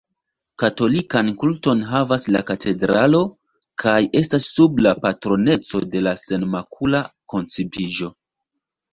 Katolikan 0.61 1.27
kulton 1.41 1.81
havas 1.89 2.23
la 2.35 2.39
katedralo, 2.47 3.19
kaj 3.83 3.97
estas 4.21 4.47
sub 4.53 4.81
la 4.85 4.93
patroneco 5.03 5.81
de 5.97 6.01
la 6.07 6.15
Senmakula 6.23 7.03
koncipiĝo. 7.35 8.09